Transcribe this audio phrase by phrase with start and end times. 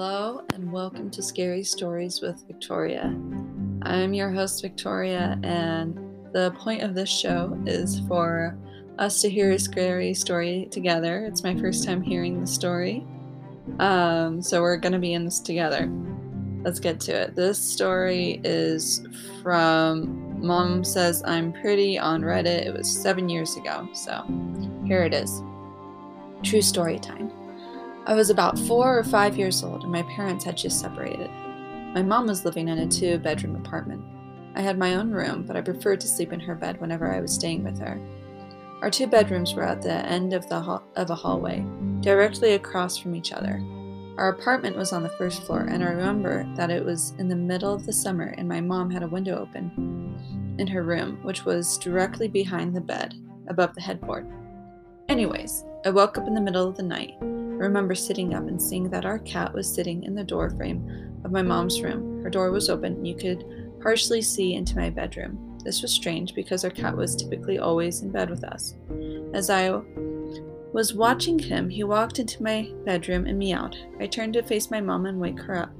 [0.00, 3.12] Hello, and welcome to Scary Stories with Victoria.
[3.82, 5.96] I'm your host, Victoria, and
[6.32, 8.56] the point of this show is for
[9.00, 11.24] us to hear a scary story together.
[11.24, 13.04] It's my first time hearing the story,
[13.80, 15.90] um, so we're going to be in this together.
[16.62, 17.34] Let's get to it.
[17.34, 19.04] This story is
[19.42, 22.66] from Mom Says I'm Pretty on Reddit.
[22.66, 24.22] It was seven years ago, so
[24.86, 25.42] here it is.
[26.44, 27.32] True story time.
[28.08, 31.30] I was about four or five years old, and my parents had just separated.
[31.92, 34.02] My mom was living in a two bedroom apartment.
[34.54, 37.20] I had my own room, but I preferred to sleep in her bed whenever I
[37.20, 38.00] was staying with her.
[38.80, 41.66] Our two bedrooms were at the end of, the of a hallway,
[42.00, 43.62] directly across from each other.
[44.16, 47.36] Our apartment was on the first floor, and I remember that it was in the
[47.36, 51.44] middle of the summer, and my mom had a window open in her room, which
[51.44, 53.16] was directly behind the bed,
[53.48, 54.26] above the headboard.
[55.10, 57.12] Anyways, I woke up in the middle of the night
[57.58, 61.32] I remember sitting up and seeing that our cat was sitting in the doorframe of
[61.32, 62.22] my mom's room.
[62.22, 63.44] Her door was open, and you could
[63.82, 65.58] partially see into my bedroom.
[65.64, 68.76] This was strange because our cat was typically always in bed with us.
[69.34, 69.70] As I
[70.72, 73.76] was watching him, he walked into my bedroom and meowed.
[73.98, 75.74] I turned to face my mom and wake her up.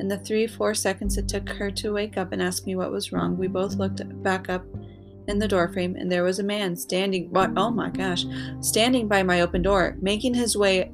[0.00, 2.92] In the three, four seconds it took her to wake up and ask me what
[2.92, 4.66] was wrong, we both looked back up
[5.26, 8.26] in the doorframe and there was a man standing oh my gosh
[8.60, 10.92] standing by my open door making his way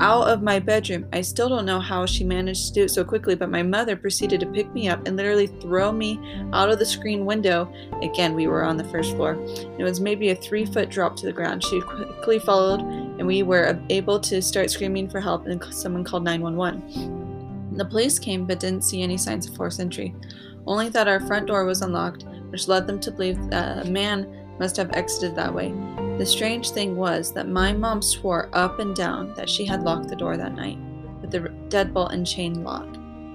[0.00, 1.06] out of my bedroom.
[1.12, 3.96] I still don't know how she managed to do it so quickly, but my mother
[3.96, 6.18] proceeded to pick me up and literally throw me
[6.52, 7.72] out of the screen window.
[8.02, 9.34] Again, we were on the first floor.
[9.78, 11.62] It was maybe a three foot drop to the ground.
[11.62, 16.24] She quickly followed, and we were able to start screaming for help, and someone called
[16.24, 17.76] 911.
[17.76, 20.14] The police came but didn't see any signs of forced entry,
[20.66, 24.26] only that our front door was unlocked, which led them to believe that a man
[24.58, 25.72] must have exited that way.
[26.18, 30.08] The strange thing was that my mom swore up and down that she had locked
[30.08, 30.78] the door that night
[31.20, 32.86] with the deadbolt and chain lock.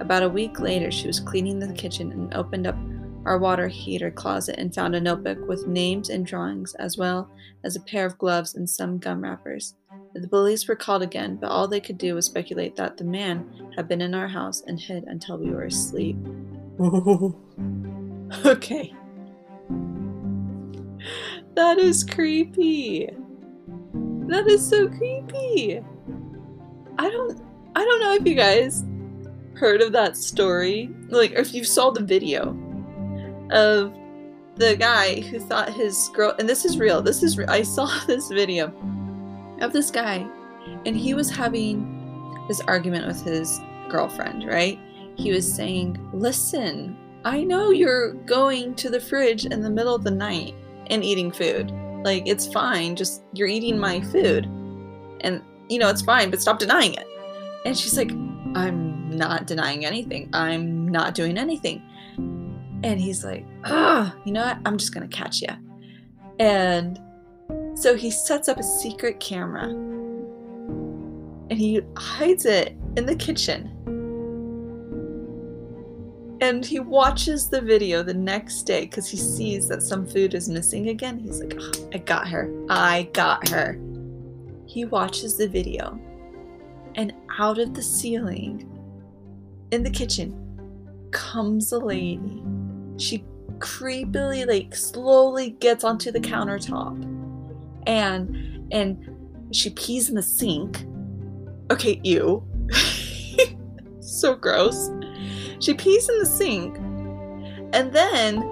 [0.00, 2.76] About a week later, she was cleaning the kitchen and opened up
[3.24, 7.28] our water heater closet and found a notebook with names and drawings, as well
[7.64, 9.74] as a pair of gloves and some gum wrappers.
[10.14, 13.72] The police were called again, but all they could do was speculate that the man
[13.74, 16.16] had been in our house and hid until we were asleep.
[18.46, 18.94] okay.
[21.54, 23.08] That is creepy.
[24.28, 25.80] That is so creepy.
[26.98, 27.40] I don't
[27.74, 28.84] I don't know if you guys
[29.54, 30.90] heard of that story.
[31.08, 32.56] Like if you saw the video
[33.50, 33.92] of
[34.56, 37.02] the guy who thought his girl and this is real.
[37.02, 38.72] This is I saw this video
[39.60, 40.26] of this guy
[40.86, 44.78] and he was having this argument with his girlfriend, right?
[45.16, 50.04] He was saying, "Listen, I know you're going to the fridge in the middle of
[50.04, 50.54] the night
[50.90, 51.72] and eating food.
[52.04, 54.44] Like, it's fine, just you're eating my food.
[55.20, 57.06] And, you know, it's fine, but stop denying it.
[57.64, 58.10] And she's like,
[58.54, 60.30] I'm not denying anything.
[60.32, 61.82] I'm not doing anything.
[62.84, 64.58] And he's like, ah, you know what?
[64.64, 65.48] I'm just going to catch you.
[66.38, 67.00] And
[67.74, 69.64] so he sets up a secret camera
[71.50, 73.72] and he hides it in the kitchen
[76.40, 80.48] and he watches the video the next day because he sees that some food is
[80.48, 81.18] missing again.
[81.18, 82.50] He's like, oh, I got her.
[82.68, 83.78] I got her.
[84.66, 85.98] He watches the video,
[86.94, 88.68] and out of the ceiling
[89.70, 92.42] in the kitchen comes a lady.
[92.98, 93.24] She
[93.58, 97.18] creepily, like, slowly gets onto the countertop
[97.88, 99.16] and and
[99.50, 100.84] she pees in the sink.
[101.70, 102.44] Okay, ew.
[104.00, 104.90] so gross
[105.60, 106.76] she pees in the sink,
[107.72, 108.42] and then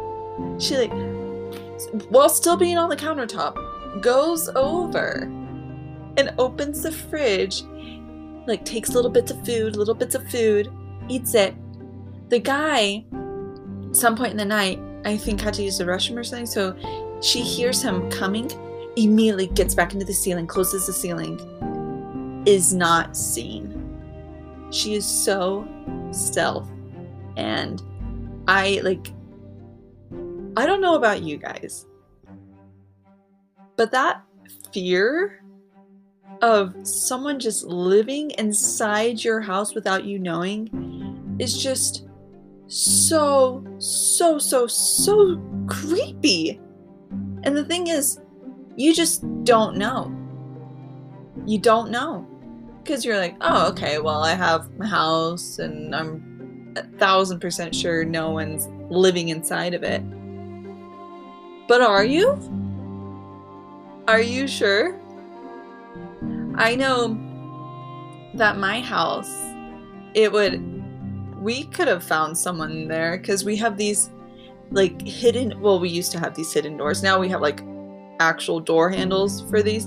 [0.58, 0.92] she like,
[2.10, 5.22] while still being on the countertop, goes over
[6.16, 7.62] and opens the fridge,
[8.46, 10.72] like takes little bits of food, little bits of food,
[11.08, 11.54] eats it.
[12.28, 13.04] The guy,
[13.92, 16.76] some point in the night, I think had to use the restroom or something, so
[17.22, 18.50] she hears him coming,
[18.96, 23.85] immediately gets back into the ceiling, closes the ceiling, is not seen.
[24.70, 25.66] She is so
[26.10, 26.70] stealth
[27.36, 27.82] and
[28.48, 29.12] I like
[30.56, 31.86] I don't know about you guys.
[33.76, 34.22] But that
[34.72, 35.42] fear
[36.42, 42.06] of someone just living inside your house without you knowing is just
[42.68, 46.60] so so so so creepy.
[47.42, 48.20] And the thing is,
[48.76, 50.14] you just don't know.
[51.46, 52.26] You don't know.
[52.86, 57.74] Because you're like, oh, okay, well, I have my house and I'm a thousand percent
[57.74, 60.02] sure no one's living inside of it.
[61.66, 62.38] But are you?
[64.06, 65.00] Are you sure?
[66.54, 67.18] I know
[68.34, 69.34] that my house
[70.14, 70.62] it would
[71.42, 74.10] we could have found someone there because we have these
[74.70, 77.62] like hidden well we used to have these hidden doors now we have like
[78.20, 79.86] actual door handles for these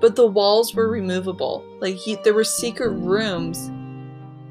[0.00, 1.64] but the walls were removable.
[1.80, 3.70] Like he, there were secret rooms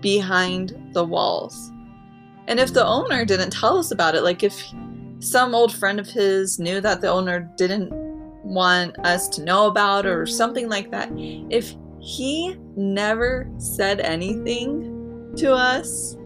[0.02, 1.72] behind the walls.
[2.48, 4.64] And if the owner didn't tell us about it like if
[5.20, 7.92] some old friend of his knew that the owner didn't
[8.44, 11.10] want us to know about or something like that
[11.50, 16.18] if he never said anything to us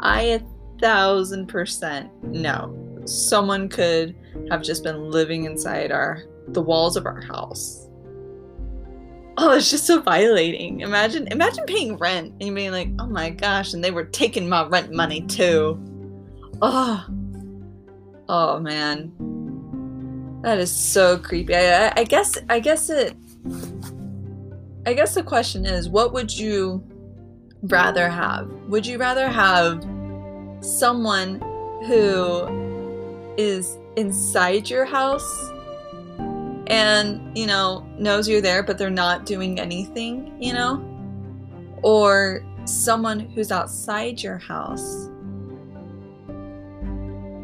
[0.00, 0.40] i a
[0.80, 2.74] thousand percent no
[3.04, 4.14] someone could
[4.48, 7.88] have just been living inside our the walls of our house
[9.38, 10.80] oh it's just so violating.
[10.80, 14.66] Imagine imagine paying rent and being like oh my gosh and they were taking my
[14.66, 15.78] rent money too.
[16.60, 17.04] Oh.
[18.28, 19.12] Oh man.
[20.42, 21.54] That is so creepy.
[21.54, 23.14] I, I guess i guess it
[24.86, 26.82] i guess the question is what would you
[27.62, 28.50] rather have?
[28.68, 29.82] Would you rather have
[30.60, 31.40] someone
[31.86, 35.50] who is inside your house
[36.72, 40.82] and, you know, knows you're there, but they're not doing anything, you know?
[41.82, 45.10] Or someone who's outside your house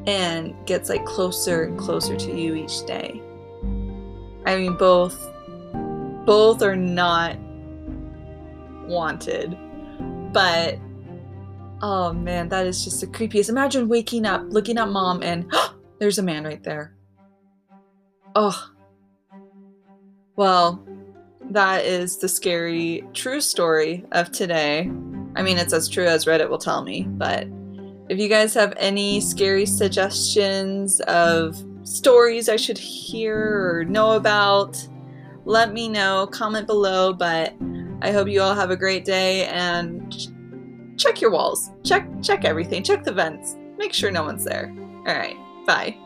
[0.06, 3.20] and gets like closer and closer to you each day.
[4.46, 5.30] I mean, both
[6.24, 7.36] both are not
[8.86, 9.58] wanted,
[10.32, 10.78] but
[11.82, 13.50] oh man, that is just the creepiest.
[13.50, 15.52] Imagine waking up, looking at mom, and
[15.98, 16.94] there's a man right there.
[18.34, 18.70] Oh,
[20.38, 20.80] well,
[21.50, 24.82] that is the scary true story of today.
[25.34, 27.48] I mean, it's as true as Reddit will tell me, but
[28.08, 34.78] if you guys have any scary suggestions of stories I should hear or know about,
[35.44, 36.28] let me know.
[36.30, 37.52] Comment below, but
[38.00, 40.16] I hope you all have a great day and
[40.96, 41.68] check your walls.
[41.82, 42.84] Check check everything.
[42.84, 43.56] Check the vents.
[43.76, 44.72] Make sure no one's there.
[45.04, 45.36] All right.
[45.66, 45.96] Bye.